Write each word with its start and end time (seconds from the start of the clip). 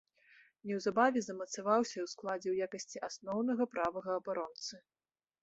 Неўзабаве 0.69 1.21
замацаваўся 1.25 1.97
ў 2.01 2.07
складзе 2.15 2.49
ў 2.53 2.57
якасці 2.69 3.03
асноўнага 3.09 3.63
правага 3.77 4.19
абаронцы. 4.23 4.75